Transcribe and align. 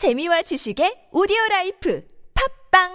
재미와 0.00 0.40
지식의 0.40 1.12
오디오 1.12 1.36
라이프 1.50 2.02
팟빵 2.72 2.88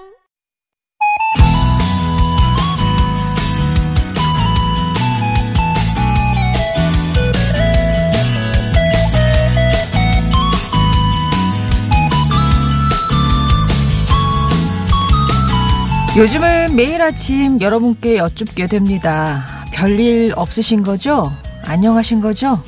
요즘은 16.18 16.76
매일 16.76 17.04
아침 17.04 17.62
여러분께 17.62 18.18
여쭙게 18.18 18.66
됩니다. 18.66 19.44
별일 19.72 20.34
없으신 20.36 20.82
거죠? 20.82 21.30
안녕하신 21.66 22.20
거죠? 22.20 22.60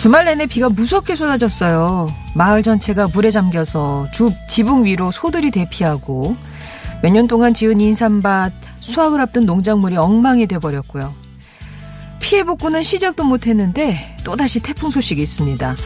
주말 0.00 0.24
내내 0.24 0.46
비가 0.46 0.70
무섭게 0.70 1.14
쏟아졌어요. 1.14 2.10
마을 2.34 2.62
전체가 2.62 3.08
물에 3.08 3.30
잠겨서 3.30 4.06
주, 4.14 4.32
지붕 4.48 4.86
위로 4.86 5.10
소들이 5.10 5.50
대피하고 5.50 6.36
몇 7.02 7.12
년 7.12 7.28
동안 7.28 7.52
지은 7.52 7.78
인삼밭, 7.82 8.50
수확을 8.80 9.20
앞둔 9.20 9.44
농작물이 9.44 9.98
엉망이 9.98 10.46
돼버렸고요. 10.46 11.12
피해 12.18 12.44
복구는 12.44 12.82
시작도 12.82 13.24
못했는데 13.24 14.16
또다시 14.24 14.60
태풍 14.60 14.88
소식이 14.90 15.20
있습니다. 15.20 15.76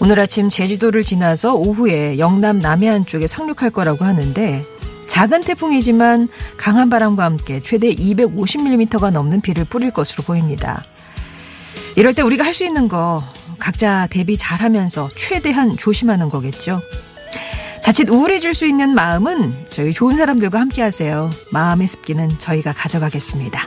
오늘 0.00 0.20
아침 0.20 0.48
제주도를 0.48 1.02
지나서 1.02 1.54
오후에 1.56 2.20
영남 2.20 2.60
남해안 2.60 3.04
쪽에 3.04 3.26
상륙할 3.26 3.70
거라고 3.70 4.04
하는데 4.04 4.62
작은 5.08 5.42
태풍이지만 5.42 6.28
강한 6.56 6.88
바람과 6.88 7.24
함께 7.24 7.60
최대 7.64 7.92
250mm가 7.92 9.10
넘는 9.10 9.40
비를 9.40 9.64
뿌릴 9.64 9.90
것으로 9.90 10.22
보입니다. 10.22 10.84
이럴 11.96 12.14
때 12.14 12.22
우리가 12.22 12.44
할 12.44 12.54
수 12.54 12.64
있는 12.64 12.86
거 12.86 13.24
각자 13.58 14.06
대비 14.10 14.36
잘하면서 14.36 15.10
최대한 15.16 15.76
조심하는 15.76 16.28
거겠죠. 16.28 16.80
자칫 17.82 18.10
우울해질 18.10 18.54
수 18.54 18.66
있는 18.66 18.94
마음은 18.94 19.66
저희 19.70 19.92
좋은 19.92 20.16
사람들과 20.16 20.58
함께 20.58 20.82
하세요. 20.82 21.30
마음의 21.52 21.86
습기는 21.86 22.38
저희가 22.38 22.72
가져가겠습니다. 22.72 23.60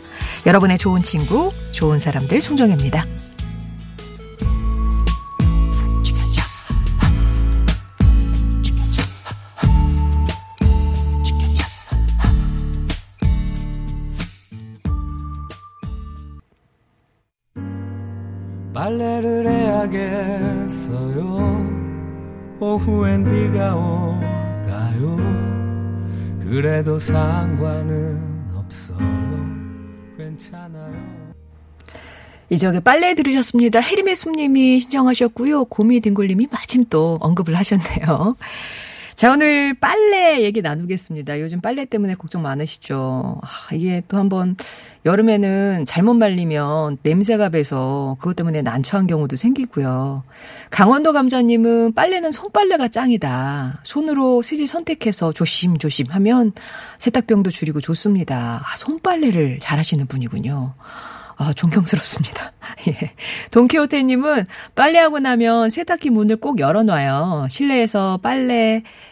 여러분의 0.45 0.77
좋은 0.77 1.01
친구, 1.01 1.53
좋은 1.71 1.99
사람들 1.99 2.41
송정혜입니다. 2.41 3.05
빨래를 18.73 19.47
해 19.47 19.58
야겠어요. 19.79 21.29
오후엔 22.59 23.23
비가 23.23 23.75
올까요? 23.75 25.17
그래도 26.41 26.99
상관은 26.99 28.19
없어요. 28.55 28.97
괜찮아요. 30.17 30.93
이적에 32.49 32.81
빨래 32.81 33.13
들으셨습니다. 33.13 33.79
해림의 33.79 34.15
숲님이 34.15 34.79
신청하셨고요. 34.81 35.65
고미 35.65 36.01
딩골님이 36.01 36.47
마침 36.51 36.83
또 36.89 37.17
언급을 37.21 37.55
하셨네요. 37.55 38.35
자, 39.19 39.33
오늘 39.33 39.73
빨래 39.73 40.43
얘기 40.43 40.61
나누겠습니다. 40.61 41.41
요즘 41.41 41.59
빨래 41.59 41.83
때문에 41.83 42.15
걱정 42.15 42.41
많으시죠? 42.41 43.41
아, 43.43 43.75
이게 43.75 44.01
또 44.07 44.15
한번 44.15 44.55
여름에는 45.03 45.85
잘못 45.85 46.13
말리면 46.13 46.99
냄새가 47.03 47.49
배서 47.49 48.15
그것 48.19 48.37
때문에 48.37 48.61
난처한 48.61 49.07
경우도 49.07 49.35
생기고요. 49.35 50.23
강원도 50.69 51.11
감자님은 51.11 51.95
빨래는 51.95 52.31
손빨래가 52.31 52.87
짱이다. 52.87 53.81
손으로 53.83 54.41
세제 54.41 54.65
선택해서 54.65 55.33
조심조심 55.33 56.05
하면 56.11 56.53
세탁병도 56.99 57.51
줄이고 57.51 57.81
좋습니다. 57.81 58.61
아, 58.63 58.75
손빨래를 58.77 59.59
잘 59.59 59.79
하시는 59.79 60.07
분이군요. 60.07 60.75
아, 61.35 61.53
존경스럽습니다. 61.53 62.51
예. 62.89 63.13
동키호테님은 63.51 64.45
빨래하고 64.75 65.19
나면 65.19 65.69
세탁기 65.69 66.09
문을 66.09 66.35
꼭 66.35 66.59
열어놔요. 66.59 67.47
실내에서 67.49 68.19
빨래, 68.21 68.77
어, 68.77 69.08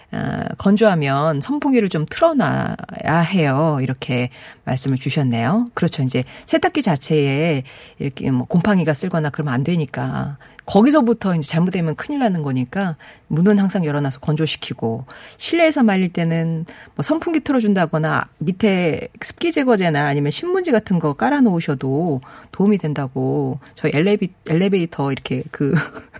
건조하면 0.57 1.41
선풍기를 1.41 1.89
좀 1.89 2.05
틀어놔야 2.09 3.19
해요. 3.19 3.79
이렇게 3.81 4.29
말씀을 4.63 4.97
주셨네요. 4.97 5.67
그렇죠. 5.73 6.03
이제 6.03 6.23
세탁기 6.45 6.81
자체에 6.81 7.63
이렇게 7.99 8.31
뭐 8.31 8.47
곰팡이가 8.47 8.93
쓸거나 8.93 9.29
그러면 9.29 9.53
안 9.53 9.63
되니까 9.63 10.37
거기서부터 10.67 11.33
이제 11.35 11.47
잘못되면 11.47 11.95
큰일 11.95 12.19
나는 12.19 12.43
거니까 12.43 12.97
문은 13.27 13.57
항상 13.57 13.85
열어놔서 13.85 14.19
건조시키고 14.19 15.05
실내에서 15.37 15.81
말릴 15.81 16.11
때는 16.11 16.65
뭐 16.95 17.03
선풍기 17.03 17.39
틀어준다거나 17.39 18.27
밑에 18.39 19.07
습기 19.21 19.53
제거제나 19.53 20.07
아니면 20.07 20.29
신문지 20.29 20.71
같은 20.71 20.99
거 20.99 21.13
깔아 21.13 21.39
놓으셔도 21.41 22.21
도움이 22.51 22.79
된다고 22.79 23.59
저희 23.75 23.93
엘리베, 23.95 24.27
엘리베이터 24.49 25.11
이렇게 25.11 25.43
그 25.51 25.73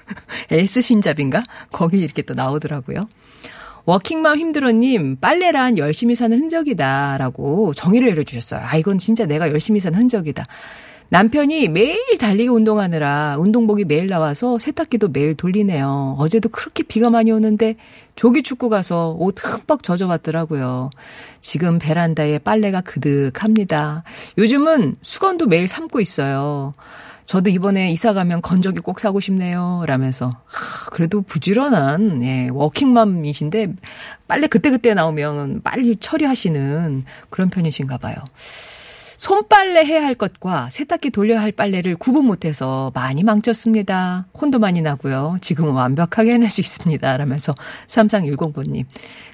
엘스 0.50 0.82
신잡인가 0.82 1.44
거기 1.72 2.00
이렇게 2.00 2.22
또 2.22 2.34
나오더라고요. 2.34 3.10
워킹맘 3.88 4.38
힘들어님, 4.38 5.16
빨래란 5.22 5.78
열심히 5.78 6.14
사는 6.14 6.38
흔적이다라고 6.38 7.74
정의를 7.74 8.10
내려주셨어요. 8.10 8.60
아, 8.62 8.76
이건 8.76 8.98
진짜 8.98 9.26
내가 9.26 9.50
열심히 9.50 9.80
사는 9.80 9.98
흔적이다. 9.98 10.44
남편이 11.08 11.70
매일 11.70 12.18
달리기 12.20 12.50
운동하느라 12.50 13.38
운동복이 13.40 13.86
매일 13.86 14.08
나와서 14.08 14.60
세탁기도 14.60 15.08
매일 15.08 15.36
돌리네요. 15.36 16.18
어제도 16.20 16.50
그렇게 16.50 16.84
비가 16.84 17.10
많이 17.10 17.32
오는데 17.32 17.76
조기 18.18 18.44
축구 18.44 18.68
가서 18.68 19.16
옷 19.18 19.36
흠뻑 19.42 19.84
젖어왔더라고요. 19.84 20.90
지금 21.40 21.80
베란다에 21.80 22.40
빨래가 22.40 22.82
그득합니다. 22.82 24.04
요즘은 24.38 24.98
수건도 25.02 25.46
매일 25.46 25.70
삶고 25.70 26.02
있어요. 26.02 26.74
저도 27.28 27.50
이번에 27.50 27.92
이사 27.92 28.14
가면 28.14 28.42
건조기 28.42 28.80
꼭 28.80 29.00
사고 29.00 29.20
싶네요. 29.20 29.84
라면서. 29.86 30.32
하, 30.46 30.90
그래도 30.92 31.22
부지런한, 31.22 32.24
예, 32.24 32.48
워킹맘이신데, 32.54 33.74
빨래 34.30 34.48
그때그때 34.48 34.94
나오면 34.94 35.62
빨리 35.62 35.98
처리하시는 35.98 37.04
그런 37.30 37.50
편이신가 37.50 37.98
봐요. 37.98 38.16
손빨래 39.18 39.84
해야 39.84 40.06
할 40.06 40.14
것과 40.14 40.70
세탁기 40.70 41.10
돌려야 41.10 41.42
할 41.42 41.52
빨래를 41.52 41.98
구분 41.98 42.26
못해서 42.26 42.92
많이 42.94 43.24
망쳤습니다. 43.24 44.28
혼도 44.40 44.60
많이 44.60 44.82
나고요. 44.82 45.38
지금은 45.42 45.74
완벽하게 45.74 46.34
해낼 46.34 46.50
수 46.50 46.62
있습니다. 46.62 47.18
라면서 47.18 47.54
3310번님. 47.88 48.86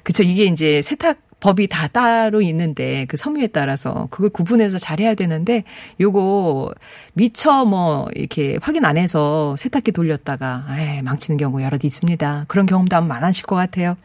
그쵸. 0.02 0.22
이게 0.24 0.46
이제 0.46 0.82
세탁 0.82 1.18
법이 1.44 1.66
다 1.66 1.88
따로 1.88 2.40
있는데 2.40 3.04
그 3.06 3.18
섬유에 3.18 3.48
따라서 3.48 4.08
그걸 4.10 4.30
구분해서 4.30 4.78
잘해야 4.78 5.14
되는데 5.14 5.64
요거 6.00 6.72
미처 7.12 7.66
뭐 7.66 8.08
이렇게 8.14 8.58
확인 8.62 8.86
안 8.86 8.96
해서 8.96 9.54
세탁기 9.58 9.92
돌렸다가 9.92 10.64
에 10.78 11.02
망치는 11.02 11.36
경우 11.36 11.62
여럿 11.62 11.84
있습니다. 11.84 12.46
그런 12.48 12.64
경험도 12.64 12.96
아마 12.96 13.20
많으실 13.20 13.44
것 13.44 13.56
같아요. 13.56 13.98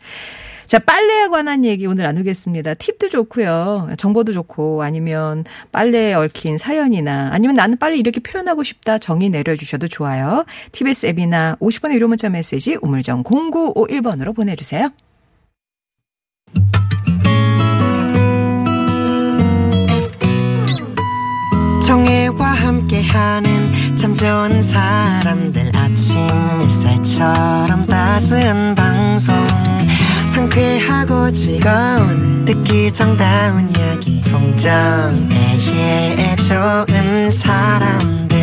자, 0.68 0.80
빨래에 0.80 1.30
관한 1.30 1.64
얘기 1.64 1.86
오늘 1.86 2.04
나누겠습니다. 2.04 2.74
팁도 2.74 3.08
좋고요. 3.08 3.92
정보도 3.98 4.34
좋고 4.34 4.84
아니면 4.84 5.46
빨래에 5.72 6.16
얽힌 6.16 6.58
사연이나 6.58 7.30
아니면 7.32 7.56
나는 7.56 7.78
빨리 7.78 8.00
이렇게 8.00 8.20
표현하고 8.20 8.64
싶다 8.64 8.98
정의 8.98 9.30
내려주셔도 9.30 9.88
좋아요. 9.88 10.44
TBS 10.74 11.06
앱이나 11.06 11.56
50번의 11.62 11.94
유료 11.94 12.10
문자 12.10 12.28
메시지 12.28 12.78
우물정 12.82 13.24
0951번으로 13.24 14.36
보내주세요. 14.36 14.90
정혜와 21.90 22.46
함께하는 22.46 23.96
참 23.96 24.14
좋은 24.14 24.62
사람들 24.62 25.72
아침 25.76 26.20
햇살처럼 26.62 27.88
따스한 27.88 28.76
방송. 28.76 29.36
상쾌하고 30.32 31.32
즐거운 31.32 32.46
듣기 32.46 32.92
정다운 32.92 33.72
이야기. 33.76 34.22
송정애의 34.22 35.18
좋은 36.48 37.32
사람들 37.32 38.39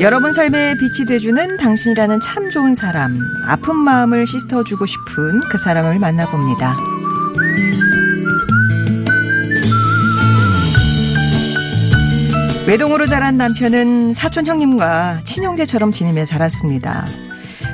여러분 0.00 0.32
삶에 0.32 0.76
빛이 0.76 1.04
돼주는 1.06 1.58
당신이라는 1.58 2.20
참 2.20 2.48
좋은 2.48 2.74
사람, 2.74 3.18
아픈 3.46 3.76
마음을 3.76 4.26
씻어주고 4.26 4.86
싶은 4.86 5.40
그 5.50 5.58
사람을 5.58 5.98
만나봅니다. 5.98 6.74
외동으로 12.66 13.04
자란 13.04 13.36
남편은 13.36 14.14
사촌 14.14 14.46
형님과 14.46 15.20
친형제처럼 15.24 15.92
지내며 15.92 16.24
자랐습니다. 16.24 17.06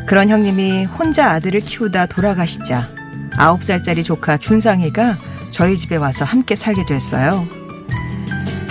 그런 0.04 0.28
형님이 0.28 0.84
혼자 0.84 1.30
아들을 1.30 1.60
키우다 1.60 2.06
돌아가시자 2.06 2.88
9살짜리 3.34 4.04
조카 4.04 4.36
준상이가 4.36 5.16
저희 5.50 5.76
집에 5.76 5.94
와서 5.94 6.24
함께 6.24 6.56
살게 6.56 6.86
됐어요. 6.86 7.55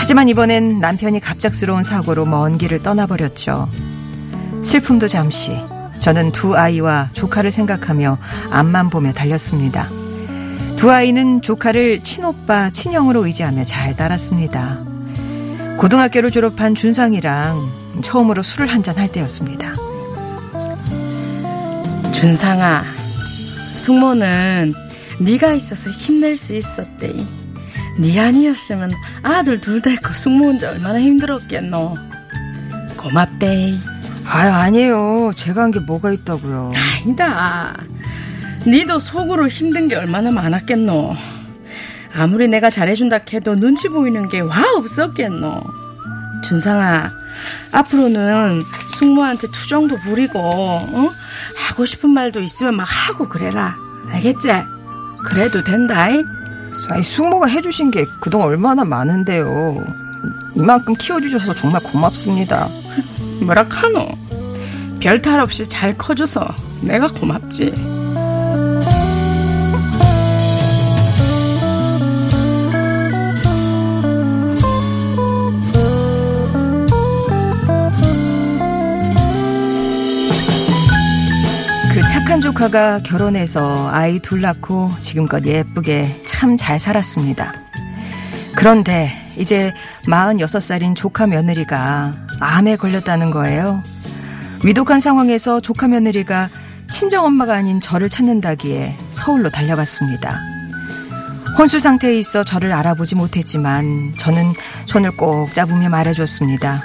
하지만 0.06 0.30
이번엔 0.30 0.81
남편이 0.81 1.19
갑작스러운 1.19 1.81
사고로 1.81 2.25
먼 2.25 2.60
길을 2.60 2.84
떠나버렸죠. 2.84 3.68
슬픔도 4.62 5.07
잠시 5.07 5.57
저는 6.00 6.31
두 6.31 6.56
아이와 6.56 7.10
조카를 7.13 7.50
생각하며 7.50 8.19
앞만 8.52 8.92
보며 8.92 9.13
달렸습니다. 9.13 9.90
두 10.75 10.92
아이는 10.92 11.42
조카를 11.42 12.04
친오빠, 12.04 12.69
친형으로 12.69 13.25
의지하며 13.25 13.63
잘 13.63 13.96
따랐습니다. 13.96 14.80
고등학교를 15.80 16.30
졸업한 16.30 16.75
준상이랑 16.75 17.60
처음으로 18.04 18.44
술을 18.44 18.68
한잔 18.68 19.00
할 19.00 19.12
때였습니다. 19.12 19.74
준상아, 22.12 22.84
숙모는 23.74 24.75
네가 25.19 25.54
있어서 25.54 25.90
힘낼 25.90 26.36
수 26.36 26.54
있었대. 26.56 27.12
네 27.97 28.19
아니었으면 28.19 28.92
아들 29.24 29.62
둘다 29.62 29.89
있고 29.92 30.13
숙모 30.13 30.45
혼자 30.47 30.71
얼마나 30.71 31.00
힘들었겠노. 31.00 31.97
고맙대. 32.97 33.77
아유, 34.25 34.51
아니에요. 34.51 35.31
제가 35.36 35.63
한 35.63 35.71
게 35.71 35.80
뭐가 35.80 36.12
있다고요. 36.12 36.74
아니다. 37.03 37.77
니도 38.68 39.00
속으로 39.00 39.47
힘든 39.47 39.88
게 39.88 39.95
얼마나 39.95 40.31
많았겠노. 40.31 41.15
아무리 42.18 42.47
내가 42.47 42.69
잘해준다 42.69 43.19
해도 43.33 43.56
눈치 43.56 43.88
보이는 43.89 44.27
게 44.27 44.42
와 44.42 44.56
없었겠노. 44.77 45.62
준상아, 46.44 47.12
앞으로는 47.71 48.62
숙모한테 48.95 49.47
투정도 49.51 49.95
부리고, 49.97 50.39
어? 50.39 51.09
하고 51.69 51.86
싶은 51.86 52.09
말도 52.09 52.39
있으면 52.42 52.75
막 52.75 52.83
하고 52.88 53.27
그래라. 53.30 53.75
알겠지? 54.12 54.50
그래도 55.25 55.63
된다이? 55.63 56.24
아이, 56.89 57.01
숙모가 57.01 57.47
해주신 57.47 57.91
게 57.91 58.05
그동안 58.19 58.47
얼마나 58.49 58.83
많은데요. 58.85 59.83
이만큼 60.55 60.93
키워주셔서 60.95 61.53
정말 61.55 61.81
고맙습니다. 61.83 62.69
뭐라 63.41 63.67
카노? 63.67 64.07
별 64.99 65.21
탈 65.21 65.39
없이 65.39 65.67
잘 65.67 65.95
커줘서 65.97 66.47
내가 66.81 67.07
고맙지. 67.07 67.73
그 81.93 82.01
착한 82.07 82.41
조카가 82.41 82.99
결혼해서 83.03 83.89
아이 83.89 84.19
둘 84.19 84.41
낳고 84.41 84.91
지금껏 85.01 85.45
예쁘게 85.45 86.23
참 86.35 86.57
잘 86.57 86.79
살았습니다. 86.79 87.53
그런데 88.55 89.09
이제 89.37 89.73
46살인 90.05 90.95
조카 90.95 91.27
며느리가 91.27 92.13
암에 92.39 92.75
걸렸다는 92.75 93.31
거예요. 93.31 93.81
위독한 94.63 94.99
상황에서 94.99 95.59
조카 95.59 95.87
며느리가 95.87 96.49
친정엄마가 96.91 97.55
아닌 97.55 97.81
저를 97.81 98.09
찾는다기에 98.09 98.95
서울로 99.11 99.49
달려갔습니다. 99.49 100.39
혼수 101.57 101.79
상태에 101.79 102.19
있어 102.19 102.43
저를 102.43 102.73
알아보지 102.73 103.15
못했지만 103.15 104.13
저는 104.17 104.53
손을 104.87 105.15
꼭 105.17 105.53
잡으며 105.53 105.89
말해줬습니다. 105.89 106.83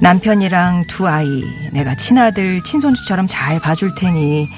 남편이랑 0.00 0.84
두 0.88 1.08
아이, 1.08 1.44
내가 1.72 1.94
친아들, 1.94 2.62
친손주처럼 2.64 3.26
잘 3.28 3.60
봐줄 3.60 3.94
테니 3.94 4.48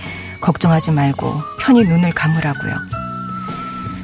걱정하지 0.41 0.93
말고 0.93 1.41
편히 1.61 1.85
눈을 1.85 2.11
감으라고요. 2.11 2.98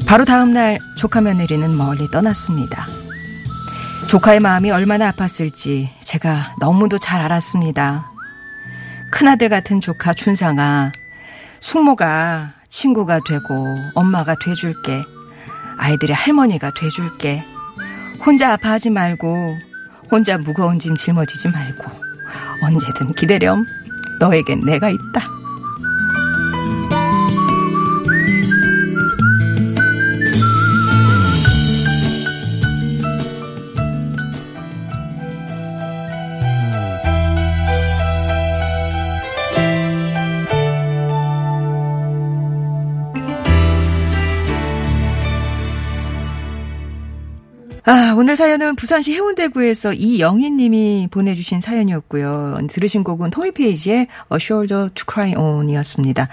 바로 0.06 0.24
다음 0.24 0.52
날 0.52 0.78
조카 0.96 1.20
며느리는 1.20 1.76
멀리 1.76 2.08
떠났습니다. 2.10 2.86
조카의 4.08 4.40
마음이 4.40 4.70
얼마나 4.70 5.10
아팠을지 5.10 5.88
제가 6.02 6.54
너무도 6.60 6.98
잘 6.98 7.20
알았습니다. 7.20 8.10
큰아들 9.10 9.48
같은 9.48 9.80
조카 9.80 10.12
준상아, 10.12 10.92
숙모가 11.60 12.52
친구가 12.68 13.20
되고 13.26 13.76
엄마가 13.94 14.34
돼줄게. 14.36 15.02
아이들의 15.78 16.14
할머니가 16.14 16.70
돼줄게. 16.72 17.44
혼자 18.24 18.52
아파하지 18.52 18.90
말고 18.90 19.58
혼자 20.10 20.36
무거운 20.38 20.78
짐 20.78 20.94
짊어지지 20.94 21.48
말고 21.48 21.84
언제든 22.62 23.14
기대렴. 23.14 23.64
너에겐 24.20 24.60
내가 24.64 24.90
있다. 24.90 25.22
오늘 48.24 48.36
사연은 48.36 48.74
부산시 48.76 49.12
해운대구에서 49.12 49.92
이영희 49.92 50.52
님이 50.52 51.08
보내주신 51.10 51.60
사연이었고요. 51.60 52.56
들으신 52.70 53.04
곡은 53.04 53.28
토미 53.28 53.50
페이지의 53.50 53.98
A 53.98 54.36
Shoulder 54.40 54.88
to 54.94 55.04
Cry 55.06 55.34
On 55.34 55.68
이었습니다. 55.68 56.28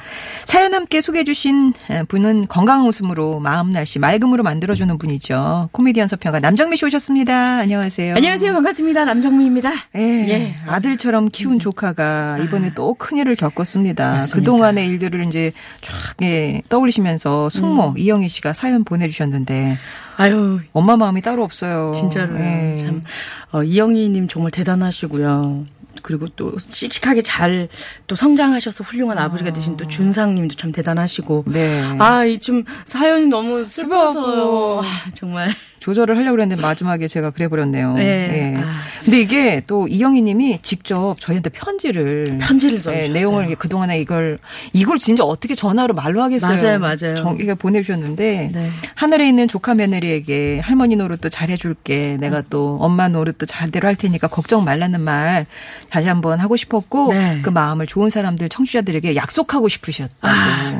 사연 0.45 0.73
함께 0.73 1.01
소개해 1.01 1.25
주신 1.25 1.73
분은 2.07 2.47
건강한 2.47 2.87
웃음으로 2.87 3.41
마음 3.41 3.71
날씨 3.71 3.99
맑음으로 3.99 4.41
만들어주는 4.41 4.97
분이죠. 4.97 5.67
코미디언 5.73 6.07
서평가 6.07 6.39
남정미 6.39 6.77
씨 6.77 6.85
오셨습니다. 6.85 7.57
안녕하세요. 7.57 8.15
안녕하세요. 8.15 8.53
반갑습니다. 8.53 9.03
남정미입니다. 9.03 9.73
예, 9.97 10.01
예. 10.29 10.55
아들처럼 10.67 11.27
키운 11.27 11.59
조카가 11.59 12.37
이번에 12.37 12.71
또 12.73 12.93
큰일을 12.93 13.35
겪었습니다. 13.35 14.11
맞습니다. 14.11 14.39
그동안의 14.39 14.87
일들을 14.87 15.25
이제 15.25 15.51
쫙 15.81 15.93
예, 16.21 16.61
떠올리시면서 16.69 17.49
숙모 17.49 17.89
음. 17.89 17.97
이영희 17.97 18.29
씨가 18.29 18.53
사연 18.53 18.85
보내주셨는데 18.85 19.77
아유, 20.21 20.59
엄마 20.71 20.97
마음이 20.97 21.21
따로 21.21 21.43
없어요. 21.43 21.80
진짜로요. 21.93 22.39
예. 22.39 22.75
참, 22.77 23.03
어, 23.51 23.63
이영희님 23.63 24.27
정말 24.27 24.51
대단하시고요. 24.51 25.65
그리고 26.01 26.27
또 26.35 26.53
씩씩하게 26.57 27.21
잘 27.21 27.67
또 28.07 28.15
성장하셔서 28.15 28.83
훌륭한 28.83 29.17
아버지가 29.17 29.53
되신 29.53 29.77
또 29.77 29.87
준상님도 29.87 30.55
참 30.55 30.71
대단하시고. 30.71 31.45
네. 31.47 31.81
아, 31.99 32.25
이 32.25 32.39
좀 32.41 32.63
사연이 32.85 33.27
너무 33.27 33.63
슬퍼서요. 33.65 34.79
아, 34.79 34.83
정말. 35.13 35.49
조절을 35.79 36.15
하려고 36.15 36.35
그랬는데 36.35 36.61
마지막에 36.61 37.07
제가 37.07 37.31
그래 37.31 37.47
버렸네요. 37.47 37.93
네. 37.95 38.55
아. 38.57 38.71
근데 39.03 39.19
이게 39.19 39.63
또 39.65 39.87
이영희 39.87 40.21
님이 40.21 40.59
직접 40.61 41.15
저희한테 41.19 41.49
편지를 41.49 42.37
편지를 42.39 42.73
예, 42.75 42.77
써주셨어요. 42.77 43.13
내용을 43.13 43.41
이렇게 43.43 43.55
그동안에 43.55 43.97
이걸 43.99 44.37
이걸 44.73 44.99
진짜 44.99 45.23
어떻게 45.23 45.55
전화로 45.55 45.95
말로 45.95 46.21
하겠어요. 46.21 46.55
맞아요, 46.55 46.79
맞아요. 46.79 47.15
저기가 47.15 47.55
보내 47.55 47.81
주셨는데 47.81 48.51
네. 48.53 48.69
하늘에 48.93 49.27
있는 49.27 49.47
조카 49.47 49.73
며느리에게 49.73 50.59
할머니 50.59 50.95
노릇도 50.97 51.29
잘해 51.29 51.57
줄게. 51.57 52.15
내가 52.19 52.39
음. 52.39 52.43
또 52.51 52.77
엄마 52.79 53.07
노릇도 53.07 53.47
잘대로 53.47 53.87
할 53.87 53.95
테니까 53.95 54.27
걱정 54.27 54.63
말라는 54.63 55.01
말 55.01 55.47
다시 55.91 56.07
한번 56.07 56.39
하고 56.39 56.55
싶었고 56.55 57.13
네. 57.13 57.41
그 57.43 57.49
마음을 57.49 57.85
좋은 57.85 58.09
사람들 58.09 58.47
청취자들에게 58.47 59.15
약속하고 59.15 59.67
싶으셨다고 59.67 60.17
아, 60.21 60.29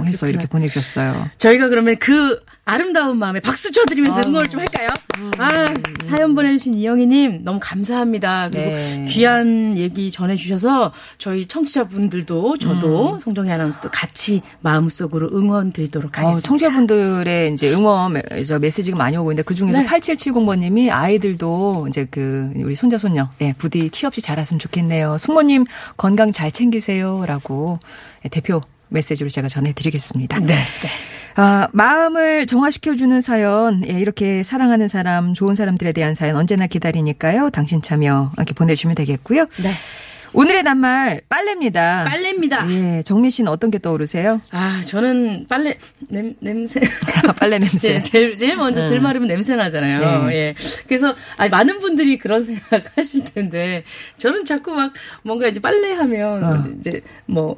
해서 0.06 0.20
그렇구나. 0.22 0.30
이렇게 0.30 0.48
보내주셨어요. 0.48 1.30
저희가 1.38 1.68
그러면 1.68 1.98
그 2.00 2.40
아름다운 2.64 3.18
마음에 3.18 3.40
박수 3.40 3.72
쳐드리면서 3.72 4.30
응원을 4.30 4.48
좀 4.50 4.60
할까요? 4.60 4.88
아, 5.40 5.66
사연 6.08 6.36
보내주신 6.36 6.76
이영희님 6.76 7.42
너무 7.44 7.60
감사합니다. 7.62 8.50
그리고 8.52 8.70
네. 8.70 9.06
귀한 9.10 9.76
얘기 9.78 10.12
전해주셔서 10.12 10.94
저희 11.18 11.48
청취자분들도 11.48 12.58
저도 12.60 13.20
송정희 13.20 13.52
아나운서도 13.52 13.90
같이 13.92 14.42
마음속으로 14.62 15.30
응원 15.34 15.74
드리도록 15.74 16.16
어, 16.18 16.22
하겠습니다. 16.22 16.48
청취자분들의 16.48 17.54
이제 17.54 17.74
응원 17.74 18.14
메- 18.14 18.44
저 18.44 18.60
메시지가 18.60 18.96
많이 18.96 19.18
오고 19.18 19.32
있는데 19.32 19.44
그 19.44 19.56
중에서 19.56 19.80
네. 19.80 19.86
8770번님이 19.88 20.92
아이들도 20.92 21.88
이제 21.90 22.08
그 22.12 22.52
우리 22.58 22.76
손자 22.76 22.98
손녀 22.98 23.30
예, 23.42 23.54
부디 23.58 23.90
티 23.90 24.06
없이 24.06 24.22
자랐으면 24.22 24.60
좋겠네요. 24.60 25.18
숙모님 25.18 25.66
건강 25.98 26.32
잘 26.32 26.52
챙기세요라고 26.52 27.80
예, 28.26 28.30
대표 28.30 28.62
메시지로 28.92 29.30
제가 29.30 29.48
전해드리겠습니다. 29.48 30.40
네. 30.42 30.56
아, 31.36 31.70
마음을 31.72 32.46
정화시켜주는 32.46 33.22
사연, 33.22 33.88
예, 33.88 33.94
이렇게 34.00 34.44
사랑하는 34.44 34.88
사람, 34.88 35.34
좋은 35.34 35.56
사람들에 35.56 35.94
대한 35.94 36.14
사연 36.14 36.36
언제나 36.36 36.68
기다리니까요. 36.68 37.50
당신 37.52 37.82
참여 37.82 38.34
이렇게 38.38 38.54
보내주시면 38.54 38.96
되겠고요. 38.96 39.46
네. 39.64 39.72
오늘의 40.34 40.64
낱말 40.64 41.22
빨래입니다. 41.28 42.06
빨래입니다. 42.06 42.66
예, 42.72 43.04
정민 43.04 43.32
씨는 43.32 43.52
어떤 43.52 43.70
게 43.70 43.80
떠오르세요? 43.80 44.42
아, 44.52 44.82
저는 44.86 45.46
빨래 45.50 45.78
냄, 46.08 46.36
냄새. 46.40 46.80
빨래 47.38 47.60
냄새. 47.60 47.96
예, 47.96 48.02
제일, 48.02 48.38
제일 48.38 48.56
먼저 48.56 48.82
음. 48.82 48.88
들마르면 48.88 49.28
냄새 49.28 49.56
나잖아요. 49.58 50.28
네. 50.28 50.36
예. 50.36 50.56
그래서, 50.88 51.14
아 51.38 51.50
많은 51.50 51.80
분들이 51.80 52.18
그런 52.18 52.44
생각 52.46 52.98
하실 52.98 53.26
텐데, 53.26 53.84
저는 54.18 54.46
자꾸 54.46 54.74
막 54.74 54.94
뭔가 55.24 55.48
이제 55.48 55.60
빨래하면, 55.60 56.44
어. 56.44 56.64
이제 56.80 57.02
뭐 57.26 57.58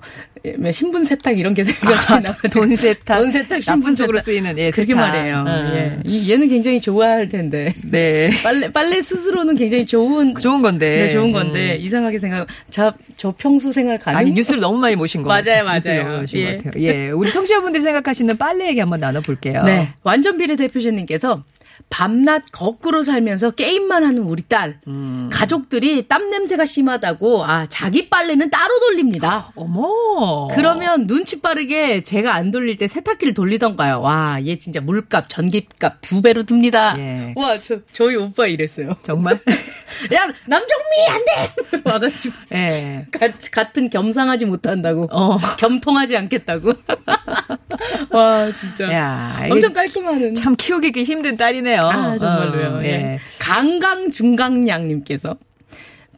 신분 0.73 1.05
세탁 1.05 1.37
이런 1.39 1.53
게 1.53 1.63
생각이 1.63 1.95
나가지고. 2.21 2.47
아, 2.47 2.49
돈 2.49 2.75
세탁. 2.75 3.17
돈 3.21 3.31
세탁, 3.31 3.63
신분 3.63 3.95
쪽으로. 3.95 4.19
쓰이는, 4.19 4.57
예, 4.57 4.71
그렇게 4.71 4.93
세탁. 4.93 5.07
말해요. 5.07 5.45
음. 5.47 5.71
예. 5.73 5.99
이- 6.09 6.29
얘는 6.29 6.49
굉장히 6.49 6.81
좋아할 6.81 7.29
텐데. 7.29 7.73
네. 7.89 8.29
빨래, 8.43 8.69
빨래 8.71 9.01
스스로는 9.01 9.55
굉장히 9.55 9.85
좋은. 9.85 10.35
좋은 10.35 10.61
건데. 10.61 11.05
네, 11.05 11.13
좋은 11.13 11.31
건데, 11.31 11.77
이상하게 11.77 12.19
생각, 12.19 12.47
저, 12.69 12.91
저 13.15 13.33
평소 13.37 13.71
생활 13.71 13.97
가능? 13.97 14.19
아니 14.19 14.31
뉴스를 14.33 14.59
너무 14.59 14.77
많이 14.79 14.95
모신 14.97 15.21
거 15.23 15.29
맞아요, 15.29 15.63
맞아요. 15.63 16.19
모신 16.21 16.39
예. 16.39 16.57
것 16.57 16.63
같아요. 16.65 16.83
예, 16.83 17.09
우리 17.11 17.31
청취자분들이 17.31 17.81
생각하시는 17.81 18.37
빨래 18.37 18.67
얘기 18.67 18.79
한번 18.81 18.99
나눠볼게요. 18.99 19.63
네. 19.63 19.93
완전 20.03 20.37
비례 20.37 20.55
대표님께서 20.57 21.43
밤낮 21.89 22.43
거꾸로 22.51 23.03
살면서 23.03 23.51
게임만 23.51 24.03
하는 24.03 24.23
우리 24.23 24.41
딸. 24.43 24.79
음. 24.87 25.29
가족들이 25.31 26.07
땀 26.07 26.29
냄새가 26.29 26.65
심하다고, 26.65 27.45
아, 27.45 27.67
자기 27.67 28.09
빨래는 28.09 28.49
따로 28.49 28.79
돌립니다. 28.79 29.51
어머. 29.55 30.47
그러면 30.53 31.07
눈치 31.07 31.41
빠르게 31.41 32.03
제가 32.03 32.33
안 32.35 32.51
돌릴 32.51 32.77
때 32.77 32.87
세탁기를 32.87 33.33
돌리던가요. 33.33 34.01
와, 34.01 34.39
얘 34.45 34.57
진짜 34.57 34.81
물값, 34.81 35.29
전기값 35.29 36.01
두 36.01 36.21
배로 36.21 36.43
듭니다. 36.43 36.95
예. 36.97 37.33
와, 37.35 37.57
저, 37.57 37.77
저희 37.91 38.15
오빠 38.15 38.47
이랬어요. 38.47 38.95
정말. 39.03 39.39
야, 40.13 40.25
남정미, 40.47 41.07
안 41.09 41.25
돼! 41.25 41.81
와가지고. 41.89 42.35
예. 42.53 43.05
가- 43.11 43.29
같은 43.51 43.89
겸상하지 43.89 44.45
못한다고. 44.45 45.07
어. 45.11 45.37
겸통하지 45.57 46.17
않겠다고. 46.17 46.73
와, 48.11 48.51
진짜. 48.51 48.91
야, 48.91 49.45
엄청 49.49 49.73
깔끔하는. 49.73 50.35
참 50.35 50.55
키우기 50.55 51.03
힘든 51.03 51.35
딸이 51.37 51.61
네요. 51.63 51.81
아, 51.81 52.17
정말로요. 52.17 52.77
어, 52.77 52.83
예. 52.83 53.19
강강 53.39 54.11
중강량님께서 54.11 55.37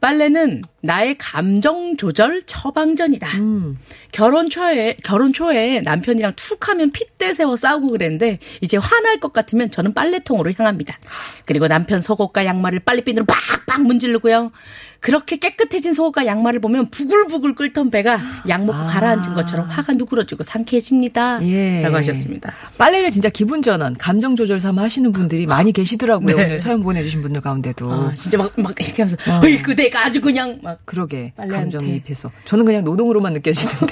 빨래는 0.00 0.62
나의 0.86 1.16
감정 1.18 1.96
조절 1.96 2.42
처방전이다. 2.42 3.38
음. 3.38 3.78
결혼 4.12 4.48
초에 4.48 4.96
결혼 5.04 5.32
초에 5.32 5.80
남편이랑 5.82 6.32
툭하면 6.36 6.92
핏대 6.92 7.34
세워 7.34 7.56
싸우고 7.56 7.90
그랬는데 7.90 8.38
이제 8.60 8.76
화날 8.76 9.20
것 9.20 9.32
같으면 9.32 9.70
저는 9.70 9.92
빨래통으로 9.92 10.52
향합니다. 10.56 10.98
그리고 11.44 11.68
남편 11.68 12.00
속옷과 12.00 12.44
양말을 12.44 12.80
빨래비누로 12.80 13.26
빡빡 13.26 13.82
문지르고요. 13.82 14.52
그렇게 15.00 15.36
깨끗해진 15.36 15.92
속옷과 15.92 16.26
양말을 16.26 16.60
보면 16.60 16.90
부글부글 16.90 17.54
끓던 17.54 17.90
배가 17.90 18.20
약 18.48 18.64
먹고 18.64 18.86
가라앉은 18.86 19.34
것처럼 19.34 19.68
화가 19.68 19.92
누그러지고 19.92 20.42
상쾌해집니다. 20.42 21.36
아. 21.36 21.42
예. 21.42 21.82
라고 21.82 21.96
하셨습니다. 21.96 22.52
빨래를 22.78 23.10
진짜 23.10 23.28
기분 23.28 23.62
전환, 23.62 23.94
감정 23.96 24.34
조절 24.34 24.58
삼아 24.58 24.82
하시는 24.82 25.12
분들이 25.12 25.46
많이 25.46 25.72
계시더라고요. 25.72 26.36
네. 26.36 26.44
오늘 26.44 26.60
사연 26.60 26.82
보내주신 26.82 27.22
분들 27.22 27.40
가운데도. 27.40 27.92
아, 27.92 28.12
진짜 28.16 28.38
막, 28.38 28.52
막 28.56 28.74
이렇게 28.80 29.02
하면서, 29.02 29.16
어이, 29.44 29.62
그 29.62 29.76
내가 29.76 30.06
아주 30.06 30.20
그냥 30.20 30.58
막. 30.62 30.75
그러게. 30.84 31.32
감정이입해서 31.36 32.30
저는 32.44 32.64
그냥 32.64 32.84
노동으로만 32.84 33.32
느껴지는데 33.32 33.86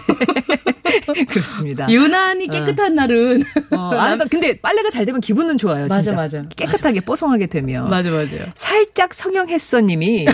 그렇습니다. 1.29 1.89
유난히 1.91 2.49
깨끗한 2.49 2.95
날은. 2.95 3.43
어, 3.73 3.91
아, 3.95 4.17
근데 4.31 4.59
빨래가 4.61 4.91
잘 4.91 5.05
되면 5.05 5.21
기분은 5.21 5.57
좋아요. 5.57 5.87
맞아, 5.87 6.01
진짜. 6.03 6.17
맞아. 6.17 6.45
깨끗하게 6.57 7.01
뽀송하게 7.01 7.47
되면. 7.47 7.89
맞아, 7.91 8.11
맞아요. 8.11 8.47
살짝 8.55 9.15
성형했어님이 9.15 10.27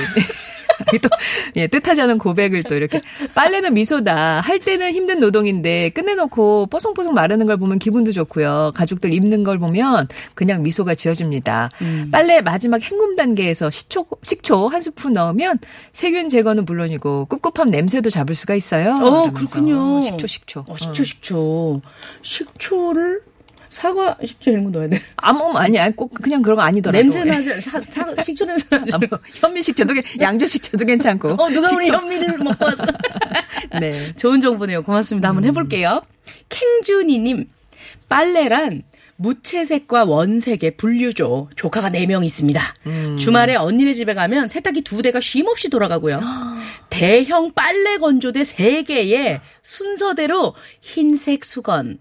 또 1.02 1.08
예, 1.56 1.66
뜻하지 1.66 2.02
않은 2.02 2.18
고백을 2.18 2.62
또 2.64 2.74
이렇게 2.74 3.00
빨래는 3.34 3.74
미소다 3.74 4.40
할 4.40 4.58
때는 4.58 4.92
힘든 4.92 5.20
노동인데 5.20 5.90
끝내놓고 5.90 6.66
뽀송뽀송 6.66 7.14
마르는 7.14 7.46
걸 7.46 7.56
보면 7.56 7.78
기분도 7.78 8.12
좋고요 8.12 8.72
가족들 8.74 9.12
입는 9.12 9.44
걸 9.44 9.58
보면 9.58 10.08
그냥 10.34 10.62
미소가 10.62 10.94
지어집니다 10.94 11.70
음. 11.82 12.08
빨래 12.10 12.40
마지막 12.40 12.82
헹굼 12.82 13.16
단계에서 13.16 13.70
식초 13.70 14.06
식초 14.22 14.68
한 14.68 14.82
스푼 14.82 15.12
넣으면 15.12 15.58
세균 15.92 16.28
제거는 16.28 16.64
물론이고 16.64 17.28
꿉꿉함 17.42 17.70
냄새도 17.70 18.10
잡을 18.10 18.34
수가 18.34 18.54
있어요 18.54 18.90
어. 19.00 19.30
그렇군요. 19.30 20.00
식초 20.02 20.26
식초 20.26 20.64
어, 20.66 20.76
식초, 20.76 21.04
식초. 21.04 21.80
식초를 22.22 23.22
사과, 23.70 24.16
식초 24.24 24.50
이런 24.50 24.64
거 24.64 24.70
넣어야 24.70 24.88
돼. 24.88 25.00
아무 25.16 25.56
아니야 25.56 25.90
꼭 25.92 26.12
그냥 26.14 26.42
그런 26.42 26.56
거 26.56 26.62
아니더라도 26.62 26.98
냄새 27.02 27.24
나지, 27.24 27.60
사, 27.62 27.80
사, 27.80 28.22
식초 28.22 28.44
냄새 28.44 28.66
나지. 28.76 28.90
아, 28.92 28.98
뭐, 28.98 29.18
현미 29.24 29.62
식초도 29.62 29.94
괜- 29.94 30.04
양조 30.20 30.46
식초도 30.46 30.84
괜찮고 30.84 31.28
어, 31.40 31.48
누가 31.50 31.70
우리 31.74 31.84
식초. 31.84 31.96
현미를 31.98 32.38
먹고 32.38 32.64
왔어. 32.64 32.84
네 33.80 34.12
좋은 34.16 34.40
정보네요. 34.40 34.82
고맙습니다. 34.82 35.28
한번 35.28 35.44
해볼게요. 35.44 36.02
캥준이님, 36.48 37.48
빨래란 38.08 38.82
무채색과 39.16 40.04
원색의 40.04 40.76
분류죠. 40.78 41.50
조카가 41.54 41.90
4명 41.90 42.24
있습니다. 42.24 42.74
주말에 43.18 43.54
언니네 43.54 43.92
집에 43.94 44.14
가면 44.14 44.48
세탁기 44.48 44.80
두 44.80 45.02
대가 45.02 45.20
쉼없이 45.20 45.68
돌아가고요. 45.68 46.18
대형 46.88 47.52
빨래 47.52 47.98
건조대 47.98 48.42
3개에 48.42 49.40
순서대로 49.60 50.54
흰색 50.80 51.44
수건, 51.44 51.98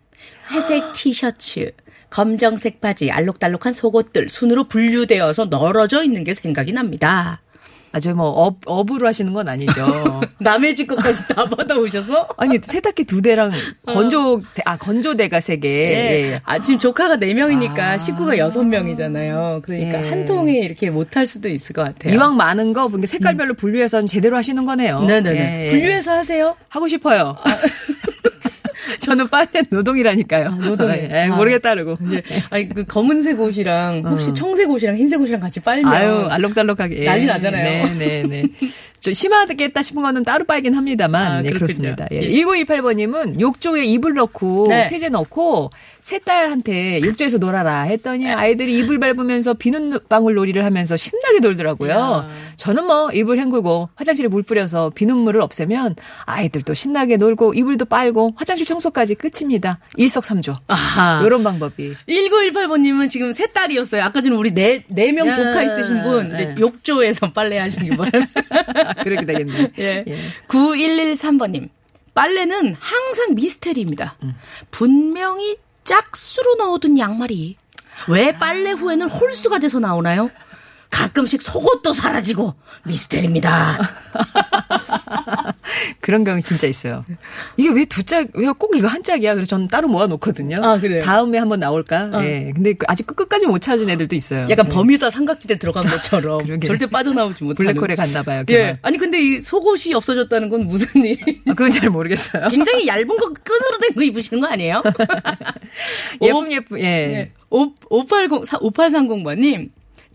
회색 0.52 0.94
티셔츠, 0.94 1.72
검정색 2.10 2.82
바지, 2.82 3.12
알록달록한 3.12 3.74
속옷들 3.74 4.30
순으로 4.30 4.66
분류되어서 4.66 5.46
널어져 5.46 6.04
있는 6.04 6.24
게 6.24 6.34
생각이 6.34 6.74
납니다. 6.74 7.42
아주 7.92 8.14
뭐 8.14 8.28
업, 8.28 8.58
업으로 8.68 9.08
하시는 9.08 9.34
건 9.34 9.48
아니죠. 9.50 10.22
남의 10.40 10.76
집 10.76 10.86
것까지 10.88 11.28
다 11.34 11.46
받아오셔서 11.46 12.28
아니 12.38 12.60
세탁기 12.62 13.06
두 13.06 13.20
대랑 13.20 13.52
건조 13.88 14.44
아 14.66 14.78
건조대가 14.78 15.40
세 15.40 15.58
개. 15.58 15.68
예. 15.68 16.34
예. 16.34 16.42
아, 16.44 16.60
지금 16.60 16.78
조카가 16.78 17.18
4명이니까 17.18 17.80
아. 17.80 17.98
식구가 17.98 18.36
6명이잖아요. 18.36 19.64
그러니까 19.64 20.06
예. 20.06 20.10
한 20.10 20.26
통에 20.26 20.60
이렇게 20.60 20.92
못 20.92 21.16
할 21.18 21.26
수도 21.26 21.50
있을 21.50 21.74
것 21.74 21.84
같아요. 21.84 22.14
이왕 22.14 22.38
많은 22.38 22.74
거 22.74 22.92
색깔별로 23.04 23.56
분류해서 23.56 24.06
제대로 24.06 24.38
하시는 24.38 24.64
거네요. 24.66 25.02
네네네. 25.02 25.66
예. 25.66 25.68
분류해서 25.72 26.12
하세요? 26.12 26.56
하고 26.70 26.88
싶어요. 26.88 27.36
저는 29.02 29.28
빨래 29.30 29.48
노동이라니까요. 29.70 30.48
아, 30.48 30.50
노동이에요. 30.56 31.10
예, 31.12 31.30
아. 31.32 31.36
모르겠다 31.36 31.74
그러고. 31.74 31.96
이제, 32.06 32.22
아니, 32.50 32.70
그 32.70 32.86
검은색 32.86 33.40
옷이랑 33.40 34.04
혹시 34.06 34.34
청색 34.34 34.70
옷이랑 34.70 34.96
흰색 34.98 35.22
옷이랑 35.22 35.42
같이 35.42 35.60
빨면. 35.60 35.92
어. 35.92 35.96
아유, 35.96 36.28
알록달록하게. 36.30 37.00
예. 37.00 37.06
난리 37.06 37.26
나잖아요. 37.26 37.64
네, 37.64 37.94
네, 37.98 38.24
네. 38.28 38.44
좀 39.00 39.14
심하겠다 39.14 39.82
싶은 39.82 40.02
거는 40.02 40.24
따로 40.24 40.46
빨긴 40.46 40.74
합니다만. 40.76 41.32
아, 41.32 41.42
네, 41.42 41.50
그렇군요. 41.50 41.60
그렇습니다. 41.60 42.08
예. 42.12 42.22
예. 42.22 42.44
1928번님은 42.44 43.40
욕조에 43.40 43.86
이불 43.86 44.14
넣고 44.14 44.68
네. 44.70 44.84
세제 44.86 45.10
넣고 45.10 45.72
새 46.02 46.20
딸한테 46.20 47.02
욕조에서 47.02 47.38
놀아라 47.38 47.84
했더니 47.84 48.32
아이들이 48.32 48.78
이불 48.80 49.00
밟으면서 49.00 49.54
비눗 49.54 50.00
방울 50.10 50.34
놀이를 50.36 50.66
하면서 50.66 50.98
신나게 50.98 51.40
놀더라고요. 51.40 51.92
야. 51.92 52.30
저는 52.58 52.86
뭐 52.86 53.12
이불 53.12 53.38
헹구고 53.40 53.90
화장실에 53.96 54.28
물 54.28 54.44
뿌려서 54.44 54.90
비눗물을 54.90 55.40
없애면 55.42 55.96
아이들도 56.26 56.74
신나게 56.74 57.18
놀고 57.18 57.54
이불도 57.54 57.86
빨고 57.86 58.34
화장실 58.38 58.66
청소까지 58.66 59.16
끝입니다. 59.16 59.80
일석삼조. 59.98 60.58
아하. 60.68 61.22
이런 61.26 61.44
방법이. 61.44 61.96
1918번님은 62.08 63.10
지금 63.10 63.32
세 63.32 63.48
딸이었어요. 63.48 64.04
아까 64.04 64.22
전에 64.22 64.36
우리 64.36 64.52
네, 64.52 64.84
네명 64.88 65.28
야, 65.28 65.36
조카 65.36 65.64
있으신 65.64 66.02
분, 66.02 66.34
이제 66.34 66.46
네. 66.46 66.56
욕조에서 66.60 67.32
빨래 67.32 67.60
하시기 67.60 67.90
바랍니다. 67.92 68.89
그렇게 69.04 69.26
되겠네. 69.26 69.72
예. 69.80 70.04
예. 70.08 70.18
9113번님. 70.48 71.70
빨래는 72.14 72.76
항상 72.80 73.36
미스테리입니다. 73.36 74.18
분명히 74.72 75.58
짝수로 75.84 76.56
넣어둔 76.56 76.98
양말이 76.98 77.56
왜 78.08 78.32
빨래 78.34 78.72
후에는 78.72 79.10
홀수가 79.10 79.60
돼서 79.60 79.80
나오나요? 79.80 80.30
가끔씩 80.90 81.42
속옷도 81.42 81.94
사라지고 81.94 82.54
미스테리입니다. 82.86 83.78
그런 86.02 86.24
경우 86.24 86.42
진짜 86.42 86.68
있어요. 86.68 87.06
이게 87.58 87.70
왜 87.70 87.86
두 87.86 88.04
짝, 88.04 88.28
왜 88.34 88.48
꼭 88.58 88.76
이거 88.76 88.88
한 88.88 89.04
짝이야? 89.04 89.36
그래서 89.36 89.50
저는 89.52 89.68
따로 89.68 89.88
모아 89.88 90.08
놓거든요. 90.08 90.58
아, 90.64 90.80
그래요? 90.80 91.04
다음에 91.04 91.38
한번 91.38 91.60
나올까? 91.60 92.10
어. 92.14 92.24
예. 92.24 92.52
근데 92.54 92.74
그 92.74 92.86
아직 92.90 93.06
끝까지 93.08 93.46
못 93.46 93.60
찾은 93.60 93.90
애들도 93.90 94.16
있어요. 94.16 94.48
약간 94.50 94.68
네. 94.68 94.74
버뮤다 94.74 95.10
삼각지대 95.12 95.60
들어간 95.60 95.84
것처럼. 95.88 96.42
절대 96.66 96.88
빠져나오지 96.88 97.44
못하는. 97.44 97.74
블랙홀에 97.74 97.96
갔나 97.96 98.24
봐요. 98.24 98.44
예. 98.50 98.54
걔만. 98.54 98.80
아니 98.82 98.98
근데 98.98 99.20
이 99.22 99.42
속옷이 99.42 99.94
없어졌다는 99.94 100.50
건 100.50 100.66
무슨 100.68 100.88
일? 101.06 101.18
아, 101.48 101.54
그건 101.54 101.72
잘 101.72 101.90
모르겠어요. 101.90 102.48
굉장히 102.50 102.88
얇은 102.88 103.08
거 103.08 103.28
끈으로 103.28 103.78
된 103.82 103.90
거 103.96 104.04
입으시는 104.04 104.42
거 104.42 104.48
아니에요? 104.48 104.82
예쁨 106.22 106.52
예쁨 106.52 106.80
예. 106.80 106.84
예. 106.84 107.32
5, 107.50 107.74
580, 107.90 108.50
5830번님. 108.62 109.70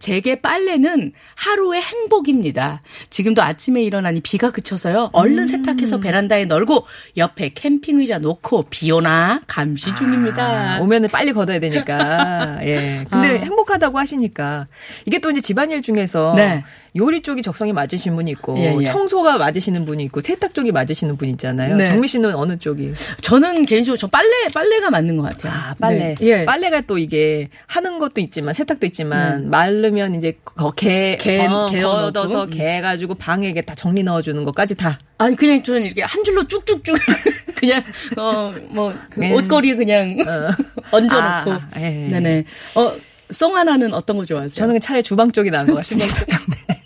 제게 0.04 0.34
빨래는 0.34 1.12
하루의 1.34 1.80
행복입니다. 1.80 2.82
지금도 3.08 3.40
아침에 3.40 3.82
일어나니 3.82 4.20
비가 4.20 4.50
그쳐서요. 4.50 5.08
얼른 5.14 5.46
세탁해서 5.46 5.98
베란다에 6.00 6.44
널고 6.44 6.84
옆에 7.16 7.48
캠핑 7.48 8.00
의자 8.00 8.18
놓고 8.18 8.66
비 8.68 8.92
오나 8.92 9.40
감시 9.46 9.96
중입니다. 9.96 10.74
아, 10.76 10.80
오면은 10.80 11.08
빨리 11.08 11.32
걷어야 11.32 11.58
되니까. 11.58 12.58
예. 12.68 13.06
근데 13.10 13.38
아. 13.38 13.44
행복하다고 13.44 13.98
하시니까 13.98 14.66
이게 15.06 15.20
또 15.20 15.30
이제 15.30 15.40
집안일 15.40 15.80
중에서 15.80 16.34
네. 16.36 16.62
요리 16.96 17.22
쪽이 17.22 17.42
적성이 17.42 17.72
맞으신 17.72 18.14
분이 18.14 18.30
있고 18.32 18.56
예, 18.58 18.76
예. 18.78 18.84
청소가 18.84 19.36
맞으시는 19.36 19.84
분이 19.84 20.04
있고 20.04 20.20
세탁 20.20 20.54
쪽이 20.54 20.70
맞으시는 20.70 21.16
분이 21.16 21.32
있잖아요. 21.32 21.74
네. 21.74 21.88
정미 21.90 22.06
씨는 22.06 22.34
어느 22.36 22.56
쪽이? 22.56 22.92
저는 23.20 23.66
개인적으로 23.66 23.96
저 23.98 24.06
빨래 24.06 24.28
빨래가 24.54 24.90
맞는 24.90 25.16
것 25.16 25.24
같아요. 25.24 25.52
아, 25.52 25.74
빨래. 25.80 26.14
네. 26.14 26.26
예. 26.26 26.44
빨래가 26.44 26.82
또 26.82 26.96
이게 26.98 27.48
하는 27.66 27.98
것도 27.98 28.20
있지만 28.20 28.54
세탁도 28.54 28.86
있지만 28.86 29.50
마르면 29.50 30.14
이제 30.14 30.38
거- 30.44 30.70
개, 30.70 31.16
개- 31.20 31.44
어, 31.46 31.66
걷어서. 31.66 32.46
개 32.46 32.80
가지고 32.80 33.14
방에 33.14 33.48
이게 33.48 33.60
다 33.60 33.74
정리 33.74 34.04
넣어 34.04 34.22
주는 34.22 34.44
것까지 34.44 34.76
다. 34.76 34.98
아니 35.18 35.34
그냥 35.34 35.62
저는 35.64 35.82
이렇게 35.86 36.02
한 36.02 36.22
줄로 36.22 36.46
쭉쭉쭉 36.46 36.96
그냥 37.56 37.82
어뭐 38.16 38.94
그 39.10 39.20
네. 39.20 39.32
옷걸이에 39.32 39.74
그냥 39.74 40.16
얹어 40.92 41.06
놓고 41.16 41.52
아, 41.52 41.68
예. 41.78 42.08
네네 42.08 42.44
어 42.76 42.92
송 43.30 43.56
하나는 43.56 43.94
어떤 43.94 44.18
거 44.18 44.24
좋아하세요? 44.26 44.52
저는 44.52 44.78
차라리 44.80 45.02
주방 45.02 45.32
쪽이 45.32 45.50
나은 45.50 45.66
것 45.66 45.76
같습니다. 45.76 46.14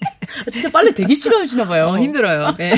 아, 0.49 0.51
진짜 0.51 0.71
빨래 0.71 0.93
되게 0.93 1.15
싫어하시나 1.15 1.67
봐요. 1.67 1.87
어, 1.89 1.99
힘들어요. 1.99 2.57
예. 2.61 2.73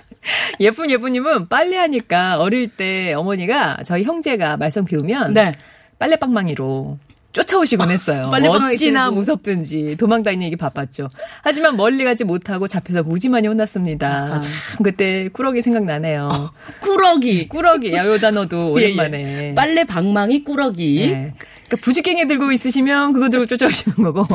예쁜 0.60 0.90
예쁜님은 0.90 1.48
빨래하니까 1.48 2.38
어릴 2.38 2.68
때 2.68 3.12
어머니가 3.12 3.78
저희 3.84 4.04
형제가 4.04 4.56
말썽 4.56 4.86
피우면 4.86 5.34
네. 5.34 5.52
빨래방망이로 5.98 6.98
쫓아오시곤 7.32 7.90
했어요. 7.90 8.30
어찌나. 8.32 9.10
무섭든지 9.10 9.96
도망 9.98 10.22
다니기 10.22 10.56
바빴죠. 10.56 11.08
하지만 11.42 11.76
멀리 11.76 12.04
가지 12.04 12.24
못하고 12.24 12.68
잡혀서 12.68 13.02
무지 13.02 13.28
많이 13.28 13.48
혼났습니다. 13.48 14.40
참 14.40 14.52
그때 14.82 15.28
꾸러기 15.32 15.62
생각나네요. 15.62 16.50
꾸러기. 16.80 17.48
꾸러기 17.48 17.94
야, 17.94 18.06
요 18.06 18.18
단어도 18.18 18.68
예, 18.80 18.86
오랜만에. 18.86 19.48
예. 19.50 19.54
빨래 19.54 19.84
방망이 19.84 20.44
꾸러기. 20.44 21.00
예. 21.00 21.32
그러니까 21.72 21.76
부지깽이 21.80 22.26
들고 22.28 22.52
있으시면 22.52 23.12
그거 23.12 23.30
들고 23.30 23.46
쫓아오시는 23.46 23.96
거고 23.96 24.26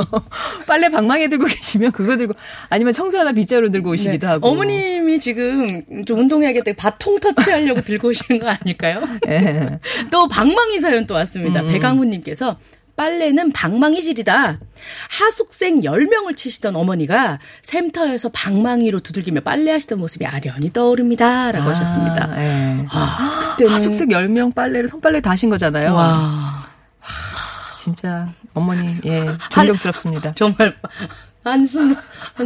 빨래 0.66 0.88
방망이 0.88 1.28
들고 1.28 1.44
계시면 1.44 1.92
그거 1.92 2.16
들고 2.16 2.34
아니면 2.68 2.92
청소하다 2.92 3.32
빗자루 3.32 3.70
들고 3.70 3.90
오시기도 3.90 4.26
네. 4.26 4.32
하고 4.32 4.48
어머님이 4.48 5.18
지금 5.18 6.04
좀 6.06 6.20
운동해야겠다. 6.20 6.72
바통 6.76 7.18
터치하려고 7.18 7.82
들고 7.82 8.08
오시는 8.08 8.40
거 8.40 8.48
아닐까요? 8.48 9.02
예. 9.28 9.78
또 10.10 10.28
방망이 10.28 10.80
사연 10.80 11.06
또 11.06 11.14
왔습니다. 11.14 11.62
배강훈님께서 11.62 12.56
빨래는 12.96 13.52
방망이질이다. 13.52 14.58
하숙생 15.08 15.80
10명을 15.80 16.36
치시던 16.36 16.76
어머니가 16.76 17.38
샘터에서 17.62 18.28
방망이로 18.30 19.00
두들기며 19.00 19.40
빨래하시던 19.40 19.98
모습이 19.98 20.26
아련히 20.26 20.70
떠오릅니다. 20.70 21.50
라고 21.52 21.70
하셨습니다. 21.70 22.30
예. 22.42 22.86
아, 22.90 23.54
그때는. 23.56 23.72
하숙생 23.72 24.08
10명 24.08 24.54
빨래를 24.54 24.88
손빨래 24.88 25.22
다 25.22 25.30
하신 25.30 25.48
거잖아요. 25.48 25.94
와. 25.94 26.59
진짜 27.80 28.28
어머니 28.52 28.94
예 29.06 29.24
존경스럽습니다. 29.50 30.34
정말 30.34 30.76
한숨 31.42 31.96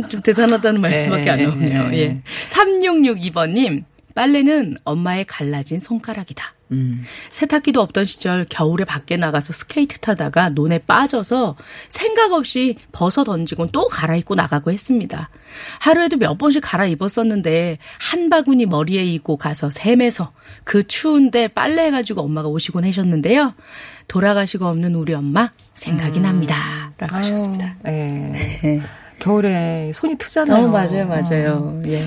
좀 0.08 0.22
대단하다는 0.22 0.80
말씀밖에 0.80 1.26
예, 1.26 1.30
안 1.30 1.42
나오네요. 1.42 1.90
예, 1.92 1.96
예. 1.96 1.98
예. 1.98 2.22
3662번님 2.50 3.84
빨래는 4.14 4.76
엄마의 4.84 5.24
갈라진 5.24 5.80
손가락이다. 5.80 6.54
음. 6.70 7.02
세탁기도 7.30 7.80
없던 7.80 8.04
시절 8.04 8.46
겨울에 8.48 8.84
밖에 8.84 9.16
나가서 9.16 9.52
스케이트 9.52 9.98
타다가 9.98 10.50
논에 10.50 10.78
빠져서 10.78 11.56
생각 11.88 12.32
없이 12.32 12.76
벗어 12.92 13.24
던지고 13.24 13.66
또 13.72 13.88
갈아입고 13.88 14.36
나가고 14.36 14.70
했습니다. 14.70 15.30
하루에도 15.80 16.16
몇 16.16 16.38
번씩 16.38 16.62
갈아입었었는데 16.64 17.78
한 17.98 18.30
바구니 18.30 18.66
머리에 18.66 19.04
이고 19.04 19.36
가서 19.36 19.68
샘에서 19.68 20.32
그 20.62 20.86
추운데 20.86 21.48
빨래해가지고 21.48 22.22
엄마가 22.22 22.48
오시곤 22.48 22.84
하셨는데요. 22.84 23.54
돌아가시고 24.08 24.66
없는 24.66 24.94
우리 24.94 25.14
엄마 25.14 25.50
생각이 25.74 26.20
납니다. 26.20 26.54
라고 26.98 27.16
하셨습니다. 27.16 27.74
예. 27.86 27.90
네. 27.90 28.80
겨울에 29.18 29.90
손이 29.92 30.16
트잖아요. 30.16 30.66
어, 30.66 30.68
맞아요, 30.68 31.08
맞아요. 31.08 31.82
예. 31.86 31.98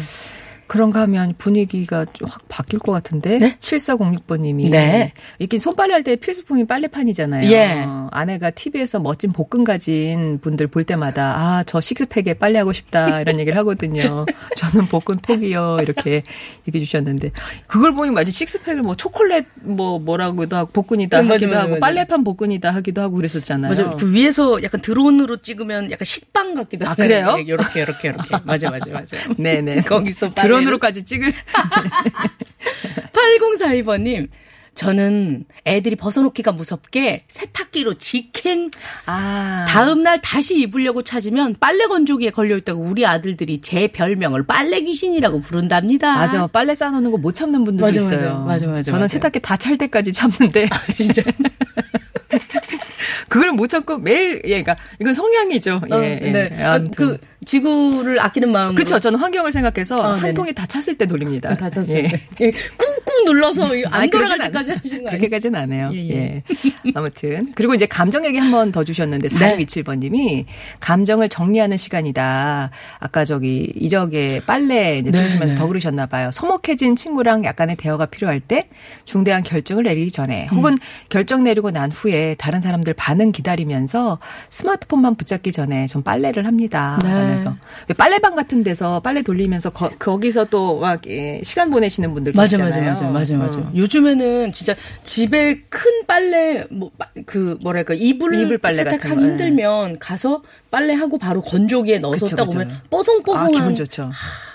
그런가 0.68 1.02
하면 1.02 1.34
분위기가 1.38 2.06
확 2.26 2.42
바뀔 2.48 2.80
것 2.80 2.92
같은데. 2.92 3.38
네? 3.40 3.56
7406번님이. 3.60 4.70
네. 4.70 5.14
이렇게 5.40 5.60
손빨래 5.60 5.94
할 5.94 6.04
때 6.04 6.16
필수품이 6.16 6.66
빨래판이잖아요. 6.68 7.50
예. 7.52 7.86
아내가 8.12 8.50
TV에서 8.52 9.00
멋진 9.00 9.32
복근 9.34 9.64
가진 9.64 10.40
분들 10.42 10.68
볼 10.68 10.84
때마다 10.84 11.36
아, 11.38 11.64
저 11.66 11.82
식스팩에 11.82 12.36
빨래하고 12.36 12.72
싶다 12.74 13.20
이런 13.22 13.40
얘기를 13.40 13.58
하거든요. 13.60 14.26
저는 14.58 14.86
복근 14.88 15.18
포기요. 15.18 15.80
이렇게 15.82 16.22
얘기해 16.68 16.86
주셨는데 16.86 17.32
그걸 17.68 17.94
보니 17.94 18.12
마치 18.12 18.32
식스팩을 18.32 18.82
뭐 18.84 18.96
초콜릿 18.96 19.46
뭐 19.64 20.00
뭐라고도 20.00 20.56
하고 20.56 20.72
복근이다 20.72 21.20
음, 21.22 21.26
맞아, 21.28 21.34
하기도 21.36 21.50
맞아, 21.52 21.62
하고 21.62 21.70
맞아. 21.72 21.80
빨래판 21.82 22.24
복근이다 22.24 22.70
하기도 22.74 23.02
하고 23.02 23.16
그랬었잖아요. 23.16 23.74
맞아요. 23.74 23.90
그 23.98 24.12
위에서 24.14 24.62
약간 24.64 24.80
드론으로 24.82 25.38
찍으면 25.38 25.92
약간 25.92 26.06
식빵 26.06 26.54
같기도 26.54 26.86
아, 26.86 26.92
하고. 26.92 27.02
그래요? 27.04 27.38
이렇게, 27.40 27.82
이렇게, 27.82 28.08
이렇게. 28.10 28.38
맞아, 28.44 28.70
맞아, 28.70 28.92
맞아요. 28.92 29.06
네네. 29.38 29.82
거기서 29.88 30.30
빨래를- 30.32 30.34
드론으로까지 30.60 31.06
찍을. 31.06 31.34
8042번님. 33.14 34.28
저는 34.76 35.46
애들이 35.66 35.96
벗어놓기가 35.96 36.52
무섭게 36.52 37.24
세탁기로 37.30 37.96
직행 37.96 38.70
아. 39.08 39.66
다음날 39.68 40.22
다시 40.22 40.60
입으려고 40.60 41.02
찾으면 41.02 41.56
빨래 41.60 41.88
건조기에 41.88 42.30
걸려있다고 42.30 42.84
우리 42.84 43.04
아들들이 43.04 43.60
제 43.62 43.88
별명을 43.88 44.46
빨래 44.46 44.82
귀신이라고 44.82 45.40
부른답니다. 45.40 46.14
맞아. 46.16 46.46
빨래 46.46 46.76
쌓아놓는 46.76 47.10
거 47.10 47.18
못 47.18 47.34
참는 47.34 47.64
분들도 47.64 47.88
맞아, 47.88 48.00
맞아. 48.02 48.16
있어요. 48.16 48.44
맞아, 48.46 48.68
맞아, 48.68 48.82
저는 48.84 49.00
맞아. 49.02 49.14
세탁기 49.14 49.40
다 49.40 49.58
찰 49.58 49.76
때까지 49.80 50.14
참는데. 50.14 50.70
진짜. 50.94 51.24
그걸 53.30 53.52
못 53.54 53.66
참고 53.68 53.98
매일, 53.98 54.36
예, 54.46 54.62
그러니까 54.62 54.78
이건 55.02 55.16
성향이죠. 55.16 55.82
예, 55.90 55.94
어, 55.96 56.04
예. 56.04 56.16
네. 56.32 56.64
아무튼. 56.64 56.92
그 56.96 57.18
지구를 57.48 58.20
아끼는 58.20 58.52
마음으로. 58.52 58.76
그쵸. 58.76 59.00
저는 59.00 59.18
환경을 59.20 59.52
생각해서 59.54 60.00
어, 60.02 60.14
한. 60.16 60.34
통이 60.34 60.54
다 60.54 60.66
찼을 60.66 60.98
때 60.98 61.06
돌립니다. 61.06 61.56
다 61.56 61.70
찼을 61.70 61.90
예. 61.90 62.04
때. 62.04 62.22
예, 62.42 62.52
꾹꾹 62.52 63.24
눌러서 63.26 63.64
안 63.86 64.02
아니, 64.02 64.10
돌아갈 64.12 64.38
때까지 64.38 64.72
않아요. 64.72 64.80
하시는 64.84 65.04
거 65.04 65.10
아니에요? 65.10 65.10
그렇게까지는 65.12 65.60
안 65.60 65.72
해요. 65.72 65.90
예, 65.94 65.98
예, 66.10 66.44
예. 66.86 66.92
아무튼. 66.94 67.52
그리고 67.56 67.74
이제 67.74 67.86
감정 67.86 68.26
얘기 68.26 68.38
한 68.38 68.52
번 68.52 68.72
더 68.72 68.84
주셨는데, 68.84 69.30
네. 69.30 69.58
4627번님이 69.58 70.46
감정을 70.82 71.30
정리하는 71.30 71.78
시간이다. 71.78 72.70
아까 73.00 73.24
저기 73.26 73.72
이적의 73.76 74.42
빨래 74.46 75.00
이제 75.00 75.10
네, 75.12 75.20
들으시면서 75.20 75.54
네. 75.54 75.60
더 75.60 75.68
그러셨나 75.68 76.06
봐요. 76.06 76.30
서먹해진 76.34 76.96
친구랑 76.98 77.46
약간의 77.46 77.78
대화가 77.78 78.08
필요할 78.08 78.42
때 78.42 78.68
중대한 79.06 79.42
결정을 79.44 79.84
내리기 79.84 80.12
전에 80.12 80.48
혹은 80.48 80.74
음. 80.74 80.78
결정 81.10 81.44
내리고 81.46 81.72
난 81.72 81.92
후에 81.92 82.36
다른 82.38 82.60
사람들 82.62 82.94
반응 82.94 83.32
기다리면서 83.32 84.20
스마트폰만 84.50 85.16
붙잡기 85.16 85.52
전에 85.54 85.88
좀 85.88 86.04
빨래를 86.04 86.46
합니다. 86.46 87.00
네. 87.04 87.37
하면서 87.46 87.58
빨래방 87.98 88.36
같은 88.36 88.64
데서 88.64 89.00
빨래 89.02 89.22
돌리면서 89.22 89.70
거, 89.72 89.90
거기서 90.00 90.46
또 90.46 90.80
막 90.80 91.02
시간 91.44 91.70
보내시는 91.70 92.14
분들 92.14 92.34
맞아, 92.36 92.58
맞아, 92.58 92.80
계시잖아요. 92.80 93.12
맞아, 93.12 93.36
맞아, 93.36 93.38
맞아. 93.58 93.60
어. 93.60 93.72
요즘에는 93.76 94.52
진짜 94.52 94.76
집에 95.04 95.62
큰 95.70 96.06
빨래, 96.08 96.66
뭐, 96.70 96.92
빠- 96.98 97.10
그, 97.26 97.58
뭐랄까, 97.62 97.94
이불, 97.96 98.36
이불 98.36 98.58
빨래 98.58 98.84
같은 98.84 99.00
세탁하기 99.00 99.16
거, 99.22 99.28
힘들면 99.28 100.00
가서 100.00 100.44
빨래 100.72 100.94
하고 100.94 101.18
바로 101.18 101.42
건조기에 101.42 102.00
넣어서 102.00 102.26
그쵸, 102.26 102.36
딱. 102.36 102.48
오면 102.54 102.82
뽀송뽀송한. 102.90 103.48
아, 103.48 103.58
기분 103.58 103.76
좋죠. 103.76 104.12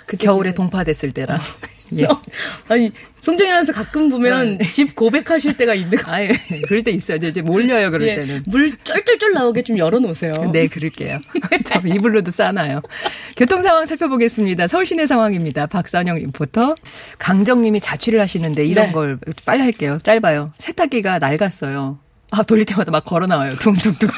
그 0.06 0.16
겨울에 0.16 0.52
동파됐을 0.54 1.12
때랑. 1.12 1.38
예. 1.98 2.06
아니, 2.68 2.90
아나운서 3.48 3.72
가끔 3.72 4.08
보면 4.08 4.58
집 4.60 4.96
고백하실 4.96 5.56
때가 5.56 5.74
있는 5.74 5.98
거. 5.98 6.10
아예 6.10 6.30
그럴 6.66 6.82
때 6.82 6.90
있어요. 6.90 7.18
이제- 7.22 7.42
몰려요. 7.42 7.90
그럴 7.90 8.08
예, 8.08 8.14
때는. 8.16 8.44
물 8.46 8.76
쫄쫄쫄 8.78 9.32
나오게 9.32 9.62
좀 9.62 9.78
열어놓으세요. 9.78 10.50
네, 10.52 10.66
그럴게요. 10.68 11.20
저 11.64 11.80
이불로도 11.84 12.30
싸나요. 12.30 12.82
교통 13.36 13.62
상황 13.62 13.86
살펴보겠습니다. 13.86 14.66
서울 14.66 14.86
시내 14.86 15.06
상황입니다. 15.06 15.66
박선영 15.66 16.16
리포터. 16.18 16.74
강정님이 17.18 17.80
자취를 17.80 18.20
하시는데 18.20 18.64
이런 18.64 18.86
네. 18.86 18.92
걸 18.92 19.18
빨리 19.44 19.62
할게요. 19.62 19.98
짧아요. 20.02 20.52
세탁기가 20.58 21.18
낡았어요. 21.18 21.98
아, 22.30 22.42
돌릴 22.42 22.64
때마다 22.64 22.90
막 22.90 23.04
걸어 23.04 23.26
나와요. 23.26 23.54
둥둥둥둥. 23.56 24.08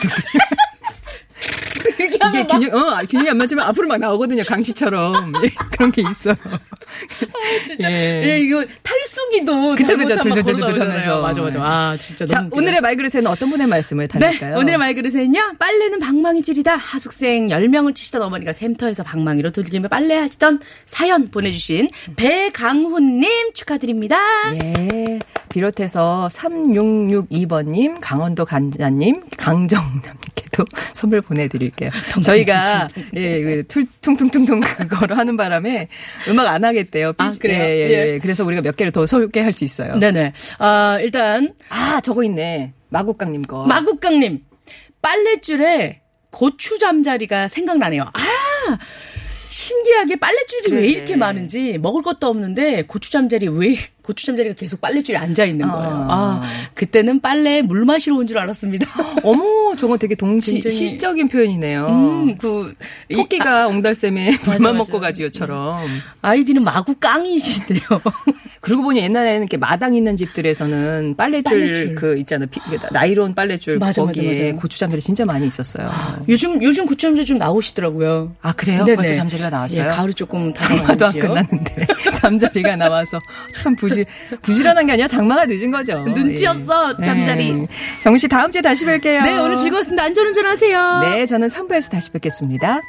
이게 1.88 2.18
막 2.18 2.32
균형, 2.48 2.74
어, 2.74 2.98
균형이 3.08 3.30
안 3.30 3.38
맞으면 3.38 3.64
앞으로 3.66 3.88
막 3.88 3.98
나오거든요. 3.98 4.42
강시처럼. 4.44 5.32
예, 5.44 5.50
그런 5.70 5.92
게 5.92 6.02
있어요. 6.02 6.34
진짜. 7.64 7.90
예. 7.90 8.22
예. 8.24 8.38
이거 8.40 8.64
탈수기도. 8.82 9.74
그쵸, 9.74 9.96
그쵸. 9.96 10.16
들들들들 10.22 10.80
하면서. 10.80 11.20
맞아, 11.20 11.42
맞아. 11.42 11.60
아, 11.62 11.96
진짜 11.96 12.26
자. 12.26 12.46
오늘의 12.50 12.80
말그릇에는 12.80 13.26
어떤 13.26 13.50
분의 13.50 13.66
말씀을 13.66 14.06
네, 14.08 14.18
달릴까요? 14.18 14.56
오늘의 14.58 14.78
말그릇은요. 14.78 15.54
빨래는 15.58 15.98
방망이질이다. 16.00 16.76
하숙생 16.76 17.48
10명을 17.48 17.94
치시던 17.94 18.22
어머니가 18.22 18.52
샘터에서 18.52 19.02
방망이로 19.02 19.50
돌리며 19.50 19.88
빨래하시던 19.88 20.60
사연 20.86 21.30
보내주신 21.30 21.88
배강훈님 22.16 23.52
축하드립니다. 23.54 24.18
예. 24.62 25.18
비롯해서 25.58 26.28
3662번님, 26.32 27.98
강원도 28.00 28.44
간자님, 28.44 29.22
강정남님께도 29.38 30.64
선물 30.94 31.20
보내드릴게요. 31.20 31.90
저희가, 32.24 32.88
예, 33.14 33.40
그, 33.40 33.66
툴, 33.68 33.86
퉁퉁퉁퉁 34.00 34.58
그거를 34.60 35.16
하는 35.16 35.36
바람에 35.36 35.86
음악 36.28 36.48
안 36.48 36.64
하겠대요. 36.64 37.12
아, 37.18 37.30
삐- 37.30 37.38
그래요? 37.38 37.62
예, 37.62 37.68
예, 37.68 37.88
예. 37.88 38.14
예. 38.14 38.18
그래서 38.18 38.44
우리가 38.44 38.62
몇 38.62 38.74
개를 38.74 38.90
더 38.90 39.06
소개할 39.06 39.52
수 39.52 39.62
있어요. 39.62 39.94
네네. 39.96 40.32
아, 40.58 40.98
일단, 41.00 41.54
아, 41.68 42.00
저거 42.02 42.24
있네. 42.24 42.72
마국강님 42.88 43.42
거. 43.42 43.64
마국강님. 43.64 44.40
빨랫줄에 45.02 46.00
고추 46.32 46.78
잠자리가 46.80 47.46
생각나네요. 47.46 48.02
아, 48.02 48.78
신기하게 49.54 50.16
빨래줄이 50.16 50.62
왜 50.72 50.80
그래. 50.80 50.86
이렇게 50.88 51.16
많은지 51.16 51.78
먹을 51.78 52.02
것도 52.02 52.26
없는데 52.26 52.82
고추 52.82 53.10
잠자리 53.12 53.46
왜 53.46 53.76
고추 54.02 54.26
잠자리가 54.26 54.56
계속 54.56 54.80
빨래줄에 54.80 55.16
앉아 55.16 55.44
있는 55.44 55.68
거예요. 55.68 56.06
아, 56.10 56.42
그때는 56.74 57.20
빨래에 57.20 57.62
물 57.62 57.84
마시러 57.84 58.16
온 58.16 58.26
줄 58.26 58.36
알았습니다. 58.38 58.86
어머, 59.22 59.76
저건 59.76 59.98
되게 59.98 60.14
동시, 60.16 60.60
시적인 60.60 61.28
표현이네요. 61.28 61.86
음, 61.86 62.36
그 62.38 62.74
이- 63.08 63.14
토끼가 63.14 63.68
옹달샘에 63.68 64.38
물만 64.44 64.62
맞아. 64.76 64.78
먹고 64.78 64.98
가지요처럼. 65.00 65.78
아이디는 66.20 66.64
마구 66.64 66.94
깡이신데요. 66.96 67.80
그러고 68.64 68.82
보니 68.84 69.00
옛날에는 69.00 69.40
이렇게 69.40 69.56
마당 69.56 69.94
있는 69.94 70.16
집들에서는 70.16 71.14
빨래줄, 71.16 71.42
빨래줄. 71.44 71.94
그 71.94 72.16
있잖아. 72.18 72.46
비- 72.46 72.60
나이론 72.92 73.34
빨래줄 73.34 73.78
맞아, 73.78 74.02
거기에 74.02 74.32
맞아, 74.32 74.44
맞아. 74.52 74.56
고추 74.62 74.78
잠자리 74.78 75.00
진짜 75.02 75.24
많이 75.24 75.46
있었어요. 75.46 75.90
요즘 76.28 76.62
요즘 76.62 76.86
고추 76.86 77.06
잠자리 77.08 77.26
좀 77.26 77.38
나오시더라고요. 77.38 78.32
아, 78.42 78.52
그래요? 78.52 78.84
네네. 78.84 78.96
벌써 78.96 79.14
잠자리가 79.14 79.50
나왔어요? 79.50 79.84
예, 79.84 79.88
가을이 79.88 80.14
조금 80.14 80.52
장마도 80.54 81.06
안. 81.06 81.12
끝났는데 81.12 81.86
잠자리가 82.20 82.76
나와서 82.76 83.20
참 83.52 83.74
부지 83.76 84.04
부지런한 84.42 84.86
게 84.86 84.92
아니라 84.92 85.08
장마가 85.08 85.44
늦은 85.46 85.70
거죠. 85.70 86.02
눈치 86.14 86.44
예. 86.44 86.48
없어, 86.48 86.96
잠자리. 86.96 87.48
예. 87.50 87.66
정우 88.02 88.16
씨 88.18 88.28
다음 88.28 88.50
주에 88.50 88.62
다시 88.62 88.84
뵐게요. 88.86 89.22
네, 89.24 89.38
오늘 89.38 89.56
즐거웠습니다. 89.58 90.02
안전운전 90.04 90.46
하세요. 90.46 91.00
네, 91.00 91.26
저는 91.26 91.48
3부에서 91.48 91.90
다시 91.90 92.10
뵙겠습니다. 92.12 92.80